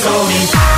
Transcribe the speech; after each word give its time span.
told 0.00 0.28
me. 0.28 0.77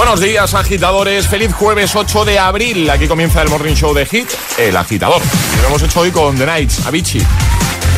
Buenos 0.00 0.20
días, 0.20 0.54
agitadores. 0.54 1.28
Feliz 1.28 1.52
jueves 1.52 1.94
8 1.94 2.24
de 2.24 2.38
abril. 2.38 2.88
Aquí 2.88 3.06
comienza 3.06 3.42
el 3.42 3.50
Morning 3.50 3.74
Show 3.74 3.92
de 3.92 4.06
Hit, 4.06 4.30
El 4.56 4.74
Agitador. 4.74 5.20
Y 5.20 5.60
lo 5.60 5.68
hemos 5.68 5.82
hecho 5.82 6.00
hoy 6.00 6.10
con 6.10 6.38
The 6.38 6.46
Nights, 6.46 6.86
Avicii. 6.86 7.22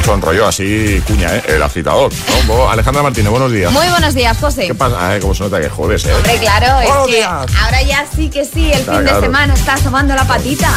Son 0.04 0.20
rollo 0.20 0.48
así, 0.48 1.00
cuña, 1.06 1.36
¿eh? 1.36 1.44
El 1.46 1.62
agitador. 1.62 2.12
¿no? 2.48 2.68
Alejandra 2.68 3.04
Martínez, 3.04 3.30
buenos 3.30 3.52
días. 3.52 3.70
Muy 3.70 3.86
buenos 3.86 4.14
días, 4.14 4.36
José. 4.36 4.66
¿Qué 4.66 4.74
pasa? 4.74 5.10
Ay, 5.10 5.20
cómo 5.20 5.32
se 5.32 5.44
nota 5.44 5.60
que 5.60 5.68
jodes, 5.68 6.04
¿eh? 6.06 6.12
Hombre, 6.12 6.38
claro, 6.38 6.80
es 6.80 7.06
que 7.06 7.16
días. 7.18 7.46
ahora 7.62 7.82
ya 7.82 8.04
sí 8.16 8.28
que 8.28 8.44
sí, 8.44 8.72
el 8.72 8.80
Está 8.80 8.96
fin 8.96 9.04
de 9.04 9.20
semana 9.20 9.54
está 9.54 9.74
asomando 9.74 10.16
la 10.16 10.26
patita. 10.26 10.76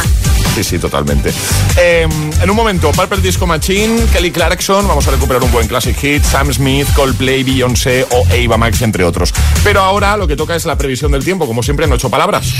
Sí, 0.56 0.64
sí, 0.64 0.78
totalmente. 0.78 1.34
Eh, 1.76 2.08
en 2.40 2.50
un 2.50 2.56
momento, 2.56 2.90
Purple 2.90 3.20
Disco 3.20 3.46
Machine, 3.46 4.06
Kelly 4.10 4.30
Clarkson, 4.30 4.88
vamos 4.88 5.06
a 5.06 5.10
recuperar 5.10 5.42
un 5.44 5.52
buen 5.52 5.68
classic 5.68 5.94
hit, 5.98 6.24
Sam 6.24 6.50
Smith, 6.50 6.88
Coldplay, 6.94 7.42
Beyoncé 7.42 8.06
o 8.10 8.24
Ava 8.30 8.56
Max, 8.56 8.80
entre 8.80 9.04
otros. 9.04 9.34
Pero 9.62 9.82
ahora 9.82 10.16
lo 10.16 10.26
que 10.26 10.34
toca 10.34 10.56
es 10.56 10.64
la 10.64 10.78
previsión 10.78 11.12
del 11.12 11.22
tiempo, 11.22 11.46
como 11.46 11.62
siempre 11.62 11.84
en 11.84 11.92
ocho 11.92 12.08
palabras. 12.08 12.50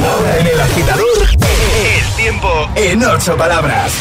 Ahora 0.00 0.38
en 0.38 0.46
el 0.46 0.60
agitador, 0.60 1.28
el 1.32 2.16
tiempo 2.16 2.70
en 2.76 3.04
ocho 3.04 3.36
palabras. 3.36 3.92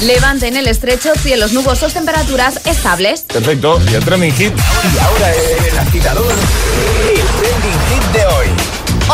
Levante 0.00 0.48
en 0.48 0.56
el 0.56 0.66
estrecho, 0.66 1.10
cielos 1.16 1.52
nubosos, 1.52 1.92
temperaturas 1.92 2.64
estables. 2.64 3.24
Perfecto, 3.24 3.78
y 3.90 3.94
el 3.94 4.02
trending 4.02 4.32
hit. 4.32 4.54
Y 4.54 4.98
ahora 4.98 5.34
en 5.34 5.64
el 5.66 5.78
agitador, 5.80 6.32
el 6.32 7.20
trending 7.42 7.80
hit 7.90 8.12
de 8.14 8.26
hoy. 8.26 8.46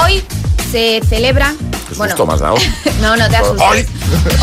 Hoy 0.05 0.25
se 0.71 1.01
celebra. 1.09 1.57
Susto 1.97 2.31
has 2.33 2.41
dado. 2.41 2.57
No, 3.01 3.17
no 3.17 3.29
te 3.29 3.37
asustes. 3.37 3.87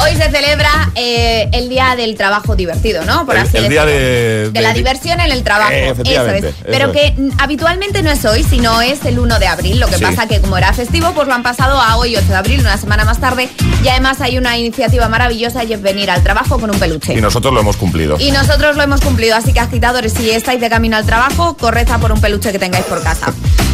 Hoy 0.02 0.16
se 0.16 0.30
celebra 0.30 0.92
eh, 0.96 1.48
el 1.54 1.70
día 1.70 1.96
del 1.96 2.16
trabajo 2.16 2.56
divertido, 2.56 3.04
¿no? 3.06 3.26
El- 3.32 3.56
el 3.64 3.70
día 3.70 3.86
de- 3.86 4.50
de 4.52 4.62
la 4.62 4.74
diversión 4.74 5.20
en 5.20 5.32
el 5.32 5.44
trabajo. 5.44 5.72
Eh, 5.72 5.90
eso 6.06 6.28
es. 6.30 6.46
Pero 6.66 6.86
eso 6.86 6.92
que 6.92 7.08
es. 7.08 7.14
habitualmente 7.38 8.02
no 8.04 8.12
es 8.12 8.24
hoy, 8.26 8.44
sino 8.44 8.82
es 8.82 9.06
el 9.06 9.20
1 9.20 9.40
de 9.40 9.48
abril. 9.48 9.80
Lo 9.80 9.88
que 9.88 9.98
Sí. 9.98 10.04
pasa 10.04 10.28
que 10.28 10.40
como 10.42 10.58
era 10.58 10.74
festivo, 10.74 11.12
pues 11.14 11.28
lo 11.28 11.34
han 11.34 11.44
pasado 11.44 11.80
a 11.80 11.96
hoy, 11.98 12.16
8 12.16 12.28
de 12.28 12.36
abril, 12.36 12.60
una 12.62 12.78
semana 12.78 13.06
más 13.06 13.20
tarde. 13.20 13.50
Y 13.84 13.88
además 13.88 14.20
hay 14.22 14.38
una 14.38 14.58
iniciativa 14.58 15.08
maravillosa 15.10 15.64
y 15.64 15.74
es 15.74 15.82
venir 15.82 16.10
al 16.12 16.24
trabajo 16.24 16.60
con 16.60 16.70
un 16.70 16.80
peluche. 16.80 17.14
Y 17.14 17.22
nosotros 17.22 17.54
lo 17.54 17.60
hemos 17.62 17.78
cumplido. 17.78 18.18
Y 18.20 18.32
nosotros 18.32 18.76
lo 18.76 18.84
hemos 18.84 19.02
cumplido, 19.02 19.36
así 19.36 19.54
que 19.54 19.60
agitadores, 19.60 20.14
si 20.14 20.30
estáis 20.32 20.60
de 20.60 20.70
camino 20.70 20.98
al 20.98 21.06
trabajo, 21.06 21.56
corred 21.58 21.90
a 21.90 21.98
por 21.98 22.12
un 22.12 22.20
peluche 22.22 22.52
que 22.52 22.60
tengáis 22.60 22.86
por 22.86 23.02
casa. 23.04 23.28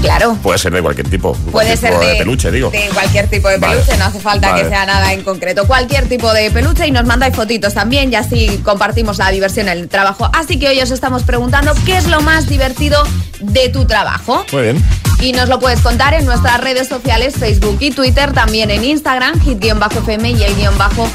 Claro. 0.00 0.36
Puede 0.42 0.58
ser 0.58 0.72
de 0.72 0.82
cualquier 0.82 1.08
tipo. 1.08 1.32
Puede 1.32 1.50
cualquier 1.52 1.78
ser 1.78 1.98
de, 1.98 2.14
peluche, 2.16 2.50
digo. 2.50 2.70
de 2.70 2.88
cualquier 2.92 3.28
tipo 3.28 3.48
de 3.48 3.58
Vale. 3.58 3.76
peluche, 3.76 3.96
no 3.96 4.04
hace 4.06 4.20
falta 4.20 4.50
Vale. 4.50 4.62
que 4.62 4.68
sea 4.68 4.86
nada 4.86 5.12
en 5.12 5.22
concreto. 5.22 5.66
Cualquier 5.66 6.08
tipo 6.08 6.32
de 6.32 6.50
peluche 6.50 6.86
y 6.86 6.90
nos 6.90 7.04
mandáis 7.04 7.34
fotitos 7.34 7.74
también 7.74 8.12
y 8.12 8.16
así 8.16 8.60
compartimos 8.64 9.18
la 9.18 9.30
diversión 9.30 9.68
en 9.68 9.78
el 9.78 9.88
trabajo. 9.88 10.30
Así 10.32 10.58
que 10.58 10.68
hoy 10.68 10.80
os 10.80 10.90
estamos 10.90 11.22
preguntando 11.24 11.72
qué 11.84 11.96
es 11.96 12.06
lo 12.06 12.20
más 12.20 12.48
divertido 12.48 13.02
de 13.40 13.68
tu 13.68 13.86
trabajo. 13.86 14.44
Muy 14.52 14.62
bien. 14.62 14.84
Y 15.20 15.32
nos 15.32 15.48
lo 15.48 15.58
puedes 15.58 15.80
contar 15.80 16.14
en 16.14 16.24
nuestras 16.26 16.60
redes 16.60 16.86
sociales, 16.86 17.34
Facebook 17.36 17.78
y 17.80 17.90
Twitter, 17.90 18.32
también 18.32 18.70
en 18.70 18.84
Instagram, 18.84 19.40
hit-fm 19.40 20.30
y 20.30 20.44
el 20.44 20.54
guion 20.54 20.78
bajo 20.78 21.08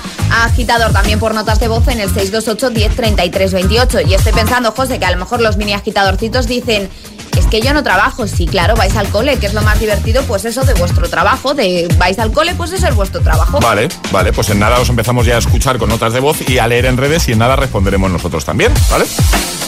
agitador, 0.43 0.91
también 0.91 1.19
por 1.19 1.33
notas 1.33 1.59
de 1.61 1.69
voz 1.69 1.87
en 1.87 2.01
el 2.01 2.09
628 2.09 2.69
10 2.71 2.95
33 2.95 3.53
28. 3.53 4.01
Y 4.01 4.13
estoy 4.13 4.33
pensando, 4.33 4.71
José, 4.71 4.99
que 4.99 5.05
a 5.05 5.11
lo 5.11 5.17
mejor 5.17 5.41
los 5.41 5.55
mini 5.57 5.73
agitadorcitos 5.73 6.47
dicen... 6.47 6.89
Es 7.37 7.47
que 7.47 7.61
yo 7.61 7.73
no 7.73 7.83
trabajo, 7.83 8.27
sí, 8.27 8.45
claro, 8.45 8.75
vais 8.75 8.95
al 8.95 9.09
cole, 9.09 9.37
que 9.37 9.47
es 9.47 9.53
lo 9.53 9.61
más 9.61 9.79
divertido, 9.79 10.23
pues 10.23 10.45
eso 10.45 10.63
de 10.63 10.73
vuestro 10.75 11.09
trabajo, 11.09 11.53
de 11.53 11.87
vais 11.97 12.19
al 12.19 12.31
cole, 12.31 12.53
pues 12.55 12.71
eso 12.71 12.87
es 12.87 12.95
vuestro 12.95 13.21
trabajo. 13.21 13.59
Vale, 13.59 13.89
vale, 14.11 14.33
pues 14.33 14.49
en 14.49 14.59
nada 14.59 14.79
os 14.79 14.89
empezamos 14.89 15.25
ya 15.25 15.35
a 15.35 15.39
escuchar 15.39 15.77
con 15.77 15.89
notas 15.89 16.13
de 16.13 16.19
voz 16.19 16.37
y 16.47 16.59
a 16.59 16.67
leer 16.67 16.85
en 16.85 16.97
redes 16.97 17.27
y 17.27 17.33
en 17.33 17.39
nada 17.39 17.55
responderemos 17.55 18.11
nosotros 18.11 18.45
también, 18.45 18.73
¿vale? 18.89 19.05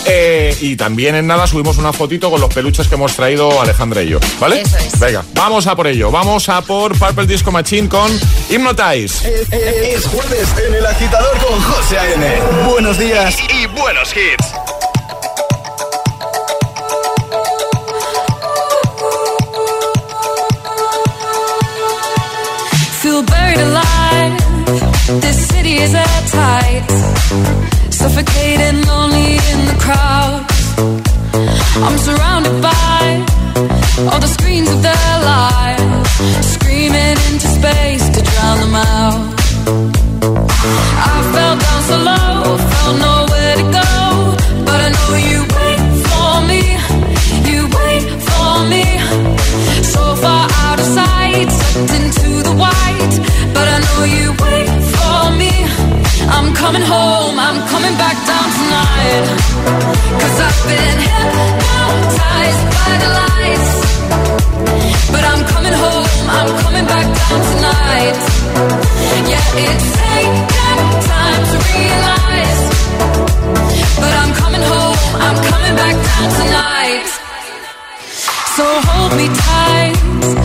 Eh, 0.08 0.56
y 0.62 0.76
también 0.76 1.16
en 1.16 1.26
nada 1.26 1.48
subimos 1.48 1.78
una 1.78 1.92
fotito 1.92 2.30
con 2.30 2.40
los 2.40 2.54
peluches 2.54 2.88
que 2.88 2.96
hemos 2.96 3.16
traído 3.16 3.60
Alejandra 3.62 4.04
y 4.04 4.10
yo, 4.10 4.20
¿vale? 4.40 4.62
Eso 4.62 4.78
es. 4.78 5.00
Venga, 5.00 5.24
vamos 5.34 5.66
a 5.68 5.76
por 5.76 5.88
ello. 5.88 6.12
Vamos 6.12 6.48
a 6.50 6.62
por 6.62 6.98
Purple 6.98 7.26
Disco 7.26 7.52
Machine 7.52 7.90
con 7.90 8.12
Hypnotize. 8.50 9.28
Es 9.52 10.06
jueves 10.06 10.56
en 10.68 10.76
el 10.76 10.86
agitador 10.86 11.38
con 11.40 11.60
José 11.62 11.98
A.M. 11.98 12.42
Buenos 12.70 12.98
días. 13.00 13.38
Y 13.50 13.66
buenos 13.68 14.14
hits. 14.16 14.65
Buried 23.56 23.68
alive. 23.68 25.22
This 25.22 25.48
city 25.48 25.76
is 25.78 25.94
airtight, 25.94 26.90
suffocating, 27.92 28.82
lonely 28.88 29.36
in 29.52 29.60
the 29.72 29.78
crowd. 29.80 30.46
I'm 31.86 31.98
surrounded 31.98 32.62
by 32.62 33.26
all 34.12 34.20
the 34.20 34.28
screens 34.28 34.70
of 34.70 34.82
their 34.82 35.20
lives, 35.24 36.10
screaming 36.54 37.18
into 37.30 37.48
space 37.48 38.10
to 38.16 38.22
drown 38.22 38.58
them 38.60 38.76
out. 38.76 39.36
I 40.98 41.16
fell 41.34 41.56
down 41.58 41.82
so 41.90 41.98
low, 41.98 42.58
felt 42.58 43.00
nowhere 43.00 43.25
into 51.42 52.44
the 52.48 52.56
white, 52.56 53.16
but 53.54 53.68
I 53.68 53.78
know 53.84 54.04
you 54.08 54.32
wait 54.40 54.72
for 54.96 55.20
me. 55.36 55.52
I'm 56.32 56.56
coming 56.56 56.82
home, 56.82 57.36
I'm 57.38 57.60
coming 57.68 57.96
back 58.00 58.16
down 58.24 58.48
tonight. 58.60 59.26
Cause 60.16 60.38
I've 60.48 60.62
been 60.72 60.98
hypnotized 61.12 62.64
by 62.80 62.92
the 63.04 63.10
lights. 63.20 63.72
But 65.12 65.24
I'm 65.28 65.44
coming 65.52 65.76
home, 65.76 66.08
I'm 66.40 66.50
coming 66.64 66.86
back 66.88 67.08
down 67.20 67.40
tonight. 67.52 68.20
Yeah, 69.28 69.64
it's 69.68 69.88
taken 70.00 70.84
time 71.12 71.42
to 71.52 71.58
realize. 71.76 72.62
But 74.00 74.14
I'm 74.22 74.32
coming 74.40 74.64
home, 74.72 75.00
I'm 75.20 75.38
coming 75.52 75.76
back 75.76 75.96
down 76.00 76.28
tonight. 76.40 77.08
So 78.56 78.64
hold 78.88 79.12
me 79.20 79.28
tight. 79.36 80.45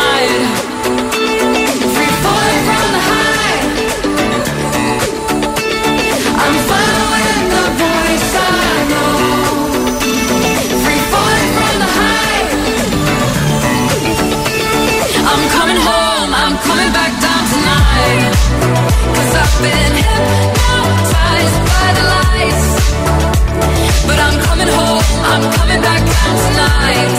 I'm 25.33 25.49
coming 25.49 25.81
back 25.81 26.03
down 26.03 26.35
tonight. 26.43 27.13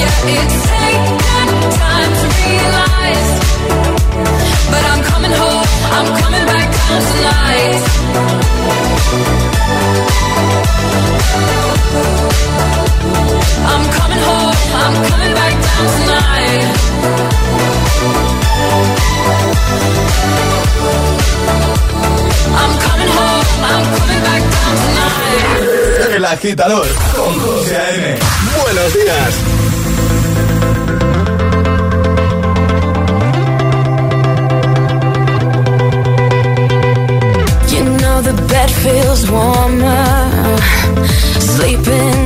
Yeah, 0.00 0.34
it's 0.42 0.58
taken 0.66 1.70
time 1.78 2.12
to 2.20 2.26
realize. 2.42 3.30
But 4.72 4.82
I'm 4.90 5.02
coming 5.04 5.30
home, 5.30 5.66
I'm 5.96 6.08
coming 6.20 6.46
back 6.50 6.68
down 6.74 7.00
tonight. 7.12 7.82
I'm 13.70 13.84
coming 13.98 14.22
home, 14.26 14.56
I'm 14.82 14.94
coming 15.06 15.34
back 15.38 15.54
down 15.62 15.86
tonight. 16.00 16.15
Agitador 26.26 26.86
con 27.14 27.38
José 27.40 27.76
A.M. 27.76 28.18
Buenos 28.62 28.94
días. 28.94 29.34
You 37.72 37.84
know 37.98 38.20
the 38.22 38.32
bed 38.48 38.70
feels 38.70 39.30
warmer 39.30 40.56
sleeping 41.40 42.25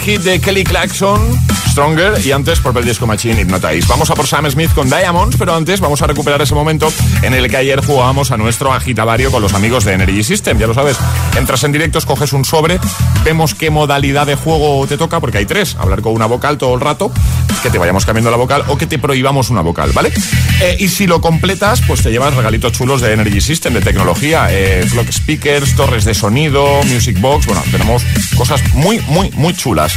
Hit 0.00 0.22
de 0.22 0.40
Kelly 0.40 0.64
Clarkson, 0.64 1.20
Stronger, 1.70 2.24
y 2.24 2.32
antes 2.32 2.58
por 2.60 2.82
Disco 2.82 3.06
Machine 3.06 3.40
Hypnotize. 3.42 3.86
Vamos 3.86 4.10
a 4.10 4.14
por 4.14 4.26
Sam 4.26 4.50
Smith 4.50 4.70
con 4.74 4.88
Diamonds, 4.88 5.36
pero 5.38 5.54
antes 5.54 5.80
vamos 5.80 6.00
a 6.02 6.06
recuperar 6.06 6.40
ese 6.40 6.54
momento 6.54 6.92
en 7.22 7.34
el 7.34 7.48
que 7.48 7.56
ayer 7.56 7.84
jugábamos 7.84 8.30
a 8.30 8.36
nuestro 8.36 8.72
agitadario 8.72 9.30
con 9.30 9.42
los 9.42 9.52
amigos 9.54 9.84
de 9.84 9.92
Energy 9.92 10.24
System. 10.24 10.58
Ya 10.58 10.66
lo 10.66 10.74
sabes, 10.74 10.96
entras 11.36 11.62
en 11.64 11.72
directo, 11.72 12.00
coges 12.06 12.32
un 12.32 12.44
sobre, 12.44 12.80
vemos 13.24 13.54
qué 13.54 13.70
modalidad 13.70 14.26
de 14.26 14.36
juego 14.36 14.86
te 14.86 14.96
toca, 14.96 15.20
porque 15.20 15.38
hay 15.38 15.46
tres: 15.46 15.76
hablar 15.78 16.00
con 16.00 16.14
una 16.14 16.26
vocal 16.26 16.56
todo 16.56 16.74
el 16.74 16.80
rato, 16.80 17.12
que 17.62 17.70
te 17.70 17.78
vayamos 17.78 18.04
cambiando 18.04 18.30
la 18.30 18.36
vocal 18.36 18.64
o 18.68 18.76
que 18.78 18.86
te 18.86 18.98
prohibamos 18.98 19.50
una 19.50 19.60
vocal, 19.60 19.92
¿vale? 19.92 20.12
Eh, 20.60 20.76
y 20.78 20.88
si 20.88 21.06
lo 21.06 21.20
completas, 21.20 21.80
pues 21.86 22.02
te 22.02 22.10
llevas 22.10 22.34
regalitos 22.34 22.72
chulos 22.72 23.00
de 23.00 23.12
Energy 23.12 23.40
System, 23.40 23.74
de 23.74 23.80
tecnología, 23.80 24.48
eh, 24.50 24.86
clock 24.90 25.10
speakers, 25.10 25.74
torres 25.76 26.04
de 26.04 26.14
sonido, 26.14 26.82
music 26.84 27.20
box, 27.20 27.46
bueno, 27.46 27.62
tenemos 27.70 28.02
cosas 28.36 28.62
muy, 28.74 29.00
muy, 29.08 29.30
muy 29.32 29.54
chulas. 29.54 29.94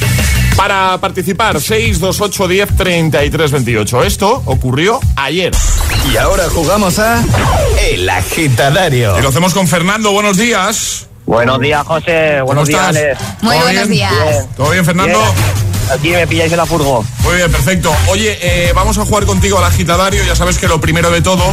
Para 0.56 0.98
participar, 1.00 1.60
628 1.60 2.48
10 2.48 2.76
33 2.78 3.52
28. 3.52 4.04
Esto 4.04 4.42
ocurrió 4.46 5.00
ayer. 5.16 5.52
Y 6.12 6.18
ahora 6.18 6.50
jugamos 6.50 7.00
a 7.00 7.24
El 7.92 8.10
Agitadario. 8.10 9.18
Y 9.18 9.22
lo 9.22 9.30
hacemos 9.30 9.54
con 9.54 9.68
Fernando. 9.68 10.12
Buenos 10.12 10.38
días. 10.38 11.08
Buenos 11.26 11.60
días, 11.60 11.86
José. 11.86 12.38
¿Cómo 12.42 12.46
Buenos 12.48 12.68
días. 12.68 12.94
Muy 13.42 13.56
¿Todo 13.56 13.64
buenos 13.64 13.88
bien? 13.88 13.92
días. 13.92 14.48
¿Todo 14.58 14.70
bien, 14.72 14.86
Fernando? 14.86 15.20
Bien. 15.20 15.63
Aquí 15.92 16.10
me 16.10 16.26
pilláis 16.28 16.52
en 16.52 16.58
la 16.58 16.66
furgo. 16.66 17.06
Muy 17.24 17.36
bien, 17.36 17.52
perfecto. 17.52 17.94
Oye, 18.08 18.38
eh, 18.42 18.72
vamos 18.74 18.98
a 18.98 19.06
jugar 19.06 19.26
contigo 19.26 19.58
al 19.60 19.66
agitadario. 19.66 20.24
Ya 20.24 20.36
sabes 20.36 20.58
que 20.58 20.68
lo 20.68 20.80
primero 20.82 21.12
de 21.12 21.22
todo 21.22 21.44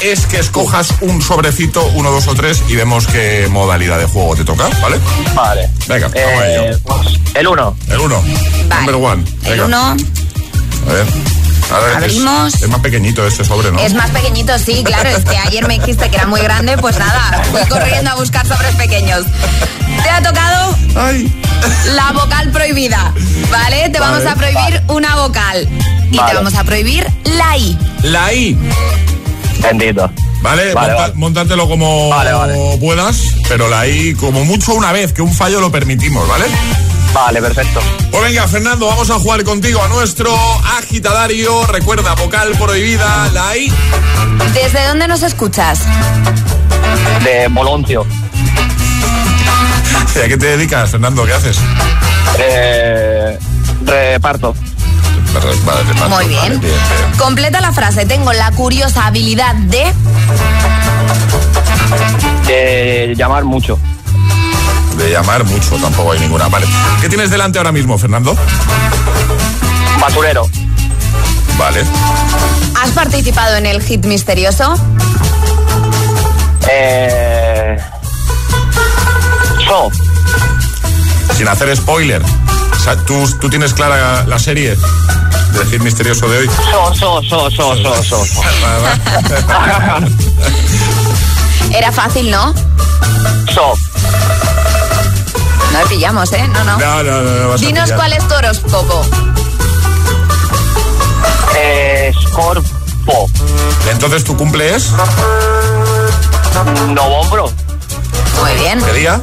es 0.00 0.26
que 0.26 0.38
escojas 0.38 0.94
un 1.00 1.20
sobrecito, 1.22 1.84
uno, 1.94 2.10
dos 2.10 2.26
o 2.28 2.34
tres, 2.34 2.62
y 2.68 2.76
vemos 2.76 3.06
qué 3.06 3.48
modalidad 3.50 3.98
de 3.98 4.06
juego 4.06 4.36
te 4.36 4.44
toca, 4.44 4.68
¿vale? 4.80 4.98
Vale. 5.34 5.68
Venga, 5.88 6.08
vamos 6.08 6.16
a 6.42 6.48
Eh, 6.48 6.66
ello. 6.68 6.78
pues, 6.84 7.08
el 7.34 7.46
uno. 7.48 7.76
El 7.88 7.98
uno. 8.00 8.22
Vale. 8.68 8.86
Number 8.92 8.94
one. 8.94 9.24
El 9.44 9.50
Venga. 9.60 9.64
uno 9.66 9.78
A 10.88 10.92
ver. 10.92 11.06
A 11.72 11.78
ver, 11.78 11.90
es- 11.90 11.96
Abrimos. 11.96 12.54
Es, 12.54 12.68
más 12.68 12.80
pequeñito 12.80 13.26
este 13.26 13.44
sobre, 13.44 13.70
¿no? 13.70 13.78
es 13.78 13.94
más 13.94 14.10
pequeñito, 14.10 14.58
sí, 14.58 14.82
claro. 14.84 15.08
Es 15.10 15.24
que 15.24 15.36
ayer 15.36 15.66
me 15.68 15.78
dijiste 15.78 16.08
que 16.10 16.16
era 16.16 16.26
muy 16.26 16.40
grande, 16.40 16.76
pues 16.78 16.98
nada, 16.98 17.42
fui 17.50 17.60
corriendo 17.68 18.10
a 18.10 18.14
buscar 18.16 18.46
sobres 18.46 18.74
pequeños. 18.76 19.24
Te 20.02 20.10
ha 20.10 20.22
tocado 20.22 20.76
Ay. 20.96 21.32
la 21.94 22.12
vocal 22.12 22.50
prohibida, 22.50 23.12
¿vale? 23.50 23.88
Te 23.90 24.00
vamos 24.00 24.24
a 24.26 24.34
prohibir 24.34 24.82
una 24.88 25.16
vocal. 25.16 25.68
Y 26.10 26.16
te 26.18 26.34
vamos 26.34 26.54
a 26.54 26.64
prohibir 26.64 27.06
la 27.24 27.56
I. 27.56 27.78
La 28.02 28.32
I. 28.32 28.56
Bendito. 29.62 30.10
¿Vale? 30.42 30.72
Vale, 30.72 30.88
Monta- 30.92 31.00
vale. 31.02 31.14
Móntatelo 31.16 31.68
como 31.68 32.08
Vale, 32.08 32.32
vale. 32.32 32.78
puedas, 32.80 33.18
pero 33.48 33.68
la 33.68 33.86
I, 33.86 34.14
como 34.14 34.44
mucho 34.44 34.72
una 34.74 34.90
vez, 34.90 35.12
que 35.12 35.20
un 35.22 35.32
fallo 35.34 35.60
lo 35.60 35.70
permitimos, 35.70 36.26
¿vale? 36.26 36.46
Vale, 37.12 37.40
perfecto. 37.40 37.80
Pues 38.10 38.22
venga, 38.22 38.46
Fernando, 38.46 38.86
vamos 38.86 39.10
a 39.10 39.14
jugar 39.14 39.42
contigo 39.44 39.82
a 39.82 39.88
nuestro 39.88 40.32
agitadario. 40.78 41.66
Recuerda, 41.66 42.14
vocal 42.14 42.52
prohibida, 42.58 43.28
la 43.32 43.56
I. 43.56 43.72
¿Desde 44.54 44.86
dónde 44.86 45.08
nos 45.08 45.22
escuchas? 45.22 45.80
De 47.24 47.48
Boloncio. 47.48 48.06
¿A 50.24 50.28
qué 50.28 50.36
te 50.36 50.46
dedicas, 50.56 50.90
Fernando? 50.90 51.24
¿Qué 51.24 51.32
haces? 51.32 51.58
Eh, 52.38 53.38
Reparto. 53.84 54.54
Vale, 55.32 55.46
reparto, 55.52 56.08
Muy 56.08 56.24
vale, 56.24 56.28
bien. 56.28 56.60
bien. 56.60 56.72
Completa 57.18 57.60
la 57.60 57.72
frase. 57.72 58.06
Tengo 58.06 58.32
la 58.32 58.50
curiosa 58.52 59.06
habilidad 59.06 59.54
de... 59.54 59.92
De 62.46 63.14
llamar 63.16 63.44
mucho. 63.44 63.78
De 64.96 65.10
llamar 65.10 65.44
mucho, 65.44 65.76
tampoco 65.76 66.12
hay 66.12 66.20
ninguna. 66.20 66.48
Vale. 66.48 66.66
¿Qué 67.00 67.08
tienes 67.08 67.30
delante 67.30 67.58
ahora 67.58 67.72
mismo, 67.72 67.96
Fernando? 67.98 68.36
Basurero. 70.00 70.48
Vale. 71.58 71.84
¿Has 72.80 72.90
participado 72.90 73.56
en 73.56 73.66
el 73.66 73.82
hit 73.82 74.04
misterioso? 74.04 74.74
Eh... 76.70 77.78
So. 79.66 79.90
Sin 81.34 81.48
hacer 81.48 81.76
spoiler. 81.76 82.22
O 82.22 82.82
sea, 82.82 82.96
¿tú, 82.96 83.28
tú 83.40 83.50
tienes 83.50 83.74
clara 83.74 84.24
la 84.24 84.38
serie 84.38 84.76
del 85.52 85.66
hit 85.68 85.80
misterioso 85.82 86.28
de 86.28 86.38
hoy. 86.38 86.50
So, 86.70 86.94
so, 86.94 87.22
so, 87.22 87.50
so, 87.50 87.76
so, 87.76 88.02
so. 88.02 88.24
so. 88.24 88.42
Era 91.74 91.92
fácil, 91.92 92.30
¿no? 92.30 92.54
so. 93.52 93.89
No 95.72 95.78
le 95.78 95.86
pillamos, 95.86 96.32
¿eh? 96.32 96.48
No, 96.48 96.64
no. 96.64 96.78
No, 96.78 97.02
no, 97.02 97.22
no, 97.22 97.30
no 97.30 97.48
vas 97.50 97.62
a 97.62 97.64
Dinos 97.66 97.84
pillar. 97.84 97.96
cuál 97.98 98.12
es 98.12 98.28
tu 98.28 98.34
horóscopo. 98.34 99.04
Eh, 101.56 102.12
Scorpo. 102.28 103.30
Entonces, 103.90 104.24
¿tu 104.24 104.36
cumple 104.36 104.74
es? 104.74 104.90
Novombro. 106.88 107.50
Muy 108.40 108.54
bien. 108.54 108.80
¿Qué 108.82 108.92
día? 108.92 109.20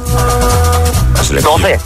Le 1.30 1.36
pillo. 1.36 1.50
12. 1.58 1.78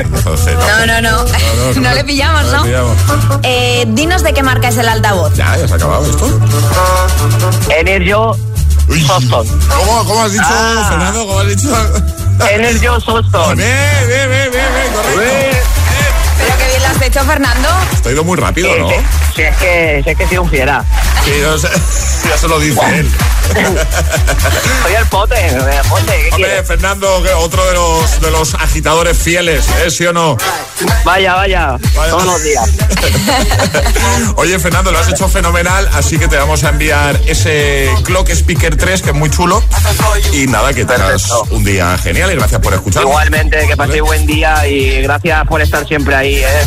Entonces, 0.00 0.56
No, 0.56 0.86
no, 0.86 1.00
no. 1.02 1.24
no, 1.74 1.80
No 1.80 1.94
le 1.94 2.04
pillamos, 2.04 2.44
no 2.44 2.50
le 2.50 2.56
¿no? 2.56 2.62
pillamos. 2.64 2.96
Eh, 3.42 3.84
dinos 3.88 4.22
de 4.22 4.32
qué 4.32 4.42
marca 4.42 4.68
es 4.68 4.76
el 4.78 4.88
altavoz. 4.88 5.34
Ya, 5.34 5.56
ya 5.56 5.66
se 5.66 5.72
ha 5.74 5.76
acabado 5.76 6.06
esto. 6.06 6.26
Energio 7.70 8.36
Uy. 8.88 9.02
Soston. 9.04 9.46
¿Cómo, 9.68 10.04
cómo 10.04 10.22
has 10.22 10.32
dicho, 10.32 10.44
Ah. 10.48 10.86
Fernando? 10.88 11.26
¿Cómo 11.26 11.40
has 11.40 11.48
dicho? 11.48 11.68
Energio 12.48 13.00
Soston. 13.00 13.56
Bien, 13.56 13.68
bien, 14.06 14.28
bien, 14.28 14.50
bien, 14.50 14.72
bien, 14.74 14.92
correcto. 14.92 15.79
Has 17.00 17.06
hecho, 17.06 17.24
Fernando. 17.24 17.68
Esto 17.92 18.08
ha 18.08 18.12
ido 18.12 18.24
muy 18.24 18.36
rápido, 18.38 18.68
¿no? 18.76 18.88
Si 19.34 19.42
es 19.42 19.56
que, 19.56 20.00
si 20.04 20.10
es 20.10 20.16
que 20.18 20.26
soy 20.28 20.38
un 20.38 20.50
fiera. 20.50 20.84
Sí, 21.24 21.32
yo 21.40 21.58
sé- 21.58 21.68
ya 22.28 22.36
se 22.36 22.48
lo 22.48 22.58
dice 22.58 22.80
él. 22.98 23.10
Soy 23.50 24.94
el 24.94 25.06
pote, 25.06 25.46
el 25.48 25.56
pote. 25.88 26.06
¿Qué 26.06 26.28
Hombre, 26.32 26.48
quieres? 26.48 26.68
Fernando, 26.68 27.20
que 27.22 27.32
otro 27.32 27.66
de 27.66 27.74
los, 27.74 28.20
de 28.20 28.30
los 28.30 28.54
agitadores 28.54 29.18
fieles, 29.18 29.64
¿eh? 29.84 29.90
¿Sí 29.90 30.06
o 30.06 30.12
no? 30.12 30.36
Vaya, 31.04 31.34
vaya. 31.34 31.76
Vaya. 31.96 32.10
Todos 32.12 32.24
los 32.26 32.42
días. 32.44 32.70
Oye, 34.36 34.56
Fernando, 34.60 34.92
lo 34.92 34.98
has 35.00 35.08
hecho 35.08 35.28
fenomenal, 35.28 35.88
así 35.94 36.16
que 36.16 36.28
te 36.28 36.36
vamos 36.36 36.62
a 36.62 36.68
enviar 36.68 37.20
ese 37.26 37.90
Clock 38.04 38.28
Speaker 38.30 38.76
3, 38.76 39.02
que 39.02 39.10
es 39.10 39.16
muy 39.16 39.30
chulo. 39.30 39.64
Y 40.32 40.46
nada, 40.46 40.72
que 40.72 40.84
tengas 40.84 41.10
Perfecto. 41.24 41.46
un 41.50 41.64
día 41.64 41.98
genial 41.98 42.30
y 42.32 42.36
gracias 42.36 42.60
por 42.60 42.72
escuchar. 42.74 43.02
Igualmente, 43.02 43.66
que 43.66 43.76
paséis 43.76 44.02
buen 44.02 44.26
día 44.26 44.64
y 44.68 45.02
gracias 45.02 45.44
por 45.48 45.60
estar 45.60 45.86
siempre 45.88 46.14
ahí. 46.14 46.36
¿eh? 46.36 46.66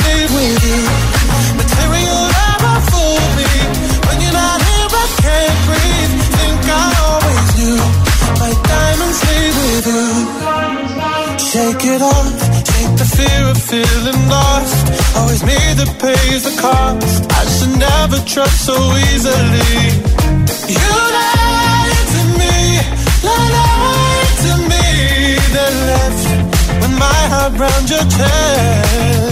Leave 0.00 0.32
with 0.32 0.62
you. 0.70 0.82
Material 1.60 2.20
never 2.40 2.74
fool 2.90 3.24
me. 3.38 3.52
When 4.06 4.16
you're 4.22 4.38
not 4.44 4.60
here, 4.68 4.90
I 5.02 5.06
can't 5.24 5.58
breathe. 5.68 6.14
Think 6.36 6.62
I 6.70 6.86
always 7.08 7.48
knew. 7.58 7.80
My 8.42 8.52
diamonds 8.70 9.20
with 9.60 9.86
you. 9.94 10.06
Shake 11.50 11.84
it 11.94 12.02
off. 12.02 12.28
Take 12.72 12.92
the 13.00 13.08
fear 13.16 13.42
of 13.52 13.58
feeling 13.70 14.20
lost. 14.28 14.84
Always 15.18 15.42
me 15.44 15.58
that 15.78 15.90
pays 16.00 16.42
the 16.48 16.54
cost. 16.60 17.20
I 17.40 17.42
should 17.54 17.74
never 17.88 18.18
trust 18.32 18.58
so 18.68 18.76
easily. 19.10 19.76
You 20.76 20.92
lied 21.18 22.06
to 22.14 22.22
me, 22.40 22.56
lied 23.28 24.32
to 24.44 24.52
me. 24.70 24.86
Then 25.54 25.74
left 25.90 26.22
my 26.98 27.20
heart 27.32 27.90
your 27.90 28.04
chest. 28.16 29.31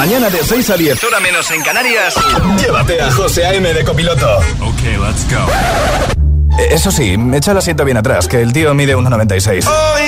mañana 0.00 0.30
de 0.30 0.42
6 0.42 0.70
a 0.70 0.76
10, 0.78 1.04
hora 1.04 1.20
menos 1.20 1.50
en 1.50 1.60
Canarias, 1.60 2.14
llévate 2.58 3.02
a 3.02 3.10
José 3.12 3.44
A.M. 3.44 3.70
de 3.70 3.84
copiloto. 3.84 4.38
Ok, 4.62 4.80
let's 4.98 5.26
go. 5.28 5.46
Eh, 6.58 6.68
eso 6.70 6.90
sí, 6.90 7.18
echa 7.34 7.50
el 7.50 7.58
asiento 7.58 7.84
bien 7.84 7.98
atrás, 7.98 8.26
que 8.26 8.40
el 8.40 8.50
tío 8.50 8.72
mide 8.72 8.96
1,96. 8.96 9.66
Oh, 9.68 9.98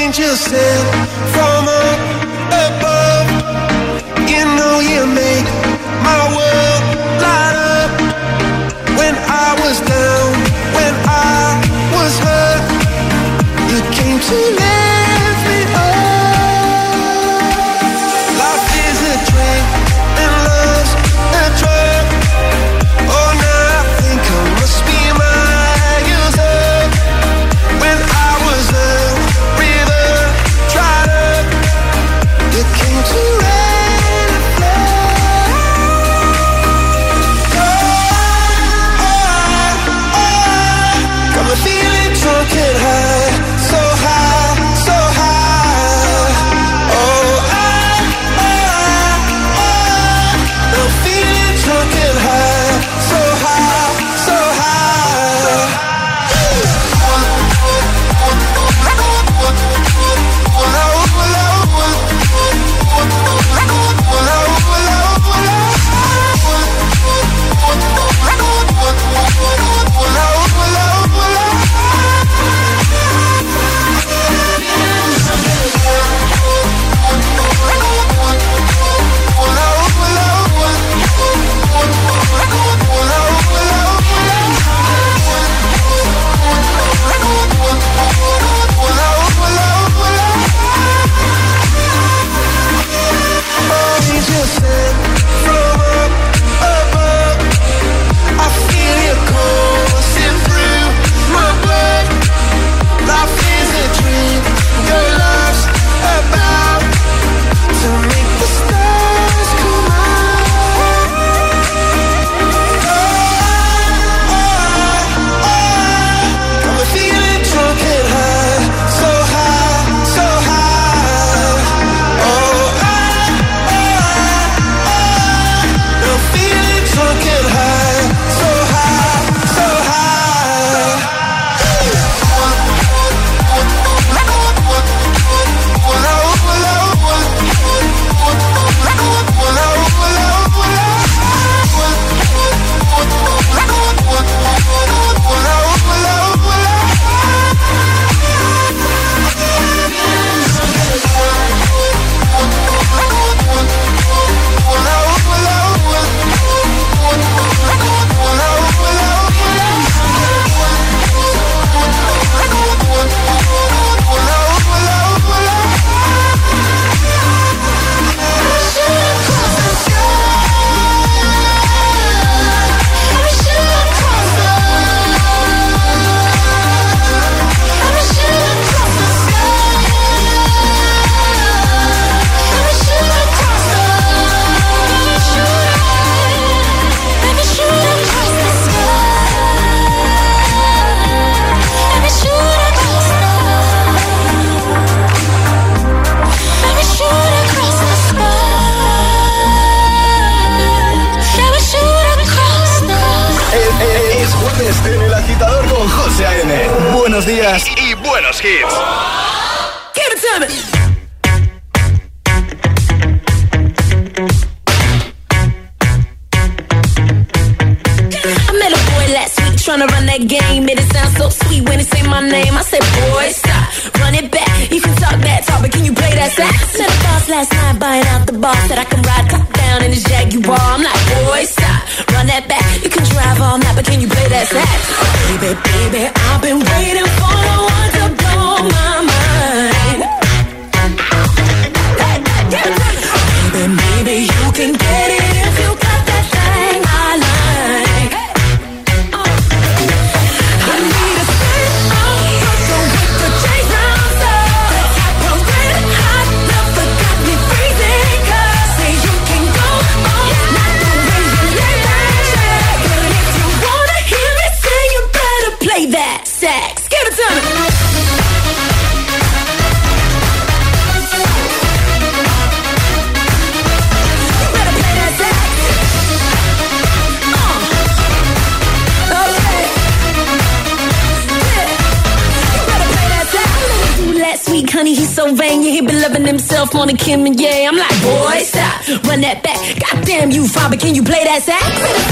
killing 286.22 286.38
himself 286.38 286.74
on 286.74 286.88
a 286.88 286.94
Kim 286.94 287.26
and 287.26 287.38
yeah. 287.40 287.68
I'm 287.68 287.76
like, 287.76 287.98
boy, 288.02 288.38
stop, 288.44 289.06
run 289.06 289.20
that 289.22 289.42
back. 289.42 289.58
Goddamn 289.78 290.30
you, 290.30 290.46
father, 290.46 290.76
can 290.76 290.94
you 290.94 291.02
play 291.02 291.22
that 291.24 291.42
sax? 291.42 291.62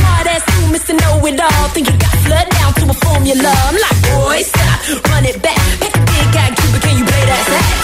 Hard 0.03 0.27
ass 0.27 0.45
you, 0.51 0.75
Mr. 0.75 0.93
Know 0.99 1.27
It 1.27 1.41
All. 1.41 1.69
Think 1.71 1.87
you 1.91 1.97
got 1.99 2.17
flood 2.27 2.49
down 2.51 2.73
to 2.75 2.85
a 2.91 2.95
formula. 2.95 3.51
I'm 3.51 3.77
like, 3.79 3.99
boy, 4.11 4.43
stop, 4.43 4.79
run 5.11 5.25
it 5.25 5.43
back. 5.43 5.61
Pick 5.81 5.95
a 5.95 6.03
big 6.03 6.27
guy, 6.35 6.49
Cuba, 6.59 6.79
can 6.81 6.95
you 6.99 7.05
play 7.05 7.25
that 7.31 7.43
sax? 7.51 7.77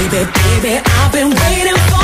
Baby, 0.00 0.20
baby, 0.24 0.72
I've 0.80 1.12
been 1.12 1.30
waiting 1.30 1.78
for 1.90 2.03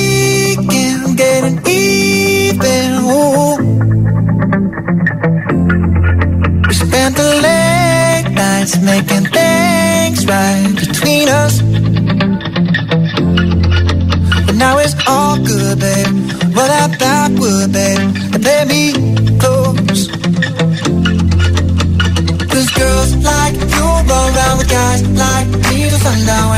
sundown 26.11 26.50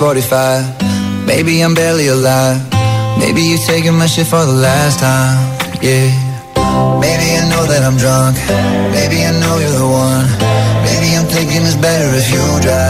45. 0.00 1.26
Maybe 1.26 1.60
I'm 1.60 1.74
barely 1.74 2.08
alive. 2.08 2.56
Maybe 3.18 3.42
you're 3.42 3.58
taking 3.58 3.92
my 3.98 4.06
shit 4.06 4.26
for 4.26 4.42
the 4.46 4.58
last 4.68 4.98
time. 4.98 5.36
Yeah. 5.82 6.08
Maybe 7.04 7.36
I 7.36 7.44
know 7.52 7.68
that 7.68 7.84
I'm 7.84 7.98
drunk. 8.00 8.34
Maybe 8.96 9.20
I 9.28 9.32
know 9.36 9.58
you're 9.60 9.76
the 9.76 9.84
one. 9.84 10.24
Maybe 10.88 11.08
I'm 11.18 11.28
thinking 11.28 11.60
it's 11.68 11.76
better 11.76 12.08
if 12.16 12.32
you 12.32 12.40
drive. 12.64 12.89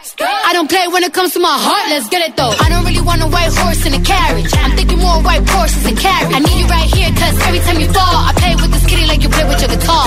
don't 0.61 0.69
play 0.69 0.87
when 0.93 1.01
it 1.01 1.11
comes 1.11 1.33
to 1.33 1.39
my 1.39 1.57
heart, 1.57 1.89
let's 1.89 2.07
get 2.07 2.21
it 2.21 2.37
though. 2.37 2.53
I 2.53 2.69
don't 2.69 2.85
really 2.85 3.01
want 3.01 3.17
a 3.25 3.25
white 3.25 3.49
horse 3.49 3.81
in 3.87 3.97
a 3.97 4.03
carriage. 4.05 4.53
I'm 4.61 4.77
thinking 4.77 4.99
more 4.99 5.17
white 5.25 5.41
horses 5.49 5.81
and 5.89 5.97
carriage. 5.97 6.29
I 6.37 6.37
need 6.37 6.53
you 6.61 6.69
right 6.69 6.85
here, 6.85 7.09
cause 7.17 7.33
every 7.49 7.61
time 7.65 7.81
you 7.81 7.89
fall, 7.89 8.29
I 8.29 8.31
play 8.37 8.53
with 8.53 8.69
this 8.69 8.85
kitty 8.85 9.09
like 9.09 9.25
you 9.25 9.29
play 9.29 9.45
with 9.49 9.57
your 9.57 9.73
guitar. 9.73 10.05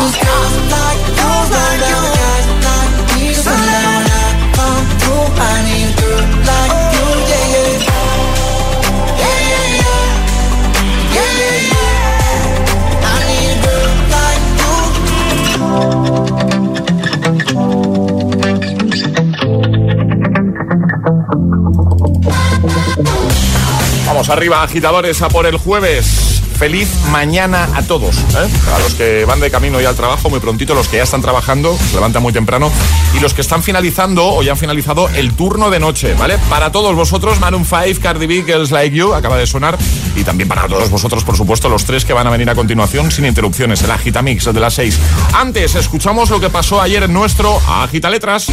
Vamos 24.15 24.29
arriba, 24.29 24.63
agitadores, 24.63 25.21
a 25.23 25.29
por 25.29 25.45
el 25.45 25.57
jueves. 25.57 26.41
Feliz 26.57 26.89
mañana 27.11 27.69
a 27.75 27.83
todos. 27.83 28.17
¿eh? 28.17 28.49
A 28.73 28.79
los 28.79 28.95
que 28.95 29.25
van 29.25 29.41
de 29.41 29.51
camino 29.51 29.81
ya 29.81 29.89
al 29.89 29.97
trabajo 29.97 30.31
muy 30.31 30.39
prontito, 30.39 30.73
los 30.73 30.87
que 30.87 30.99
ya 30.99 31.03
están 31.03 31.21
trabajando, 31.21 31.77
se 31.77 31.97
levantan 31.97 32.23
muy 32.23 32.33
temprano, 32.33 32.71
y 33.13 33.19
los 33.19 33.35
que 33.35 33.41
están 33.41 33.65
finalizando 33.65 34.25
o 34.25 34.41
ya 34.45 34.53
han 34.53 34.57
finalizado 34.57 35.09
el 35.09 35.35
turno 35.35 35.69
de 35.69 35.81
noche, 35.81 36.15
¿vale? 36.15 36.39
Para 36.49 36.71
todos 36.71 36.95
vosotros, 36.95 37.41
Maroon 37.41 37.65
5, 37.65 38.01
Cardi 38.01 38.29
B, 38.29 38.45
Girls 38.45 38.71
Like 38.71 38.97
You, 38.97 39.15
acaba 39.15 39.37
de 39.37 39.49
sonar, 39.49 39.77
y 40.17 40.25
también 40.25 40.49
para 40.49 40.69
todos 40.69 40.91
vosotros, 40.91 41.25
por 41.25 41.37
supuesto, 41.37 41.69
los 41.69 41.85
tres 41.85 42.05
que 42.05 42.13
van 42.13 42.27
a 42.27 42.31
venir 42.31 42.49
a 42.51 42.55
continuación 42.55 43.11
sin 43.11 43.25
interrupciones, 43.25 43.83
el 43.83 43.91
Agitamix 43.91 44.45
de 44.45 44.61
las 44.61 44.75
6. 44.75 44.99
Antes, 45.35 45.75
escuchamos 45.75 46.31
lo 46.31 46.41
que 46.41 46.51
pasó 46.51 46.81
ayer 46.81 47.03
en 47.03 47.13
nuestro 47.13 47.61
Agita 47.67 48.11
Letras. 48.11 48.47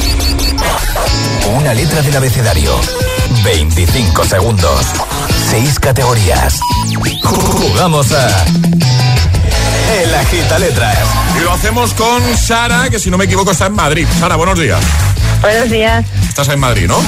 Una 1.55 1.73
letra 1.73 2.01
del 2.01 2.15
abecedario. 2.15 2.79
25 3.43 4.23
segundos. 4.25 4.85
6 5.49 5.79
categorías. 5.79 6.59
Jugamos 7.23 8.11
a. 8.11 8.45
El 10.01 10.15
Agita 10.15 10.59
Letras. 10.59 10.97
Y 11.37 11.43
lo 11.43 11.51
hacemos 11.51 11.93
con 11.93 12.37
Sara, 12.37 12.89
que 12.89 12.99
si 12.99 13.09
no 13.09 13.17
me 13.17 13.25
equivoco 13.25 13.51
está 13.51 13.67
en 13.67 13.73
Madrid. 13.73 14.07
Sara, 14.19 14.35
buenos 14.35 14.59
días. 14.59 14.79
Buenos 15.41 15.69
días. 15.69 16.05
Estás 16.27 16.49
en 16.49 16.59
Madrid, 16.59 16.87
¿no? 16.87 16.99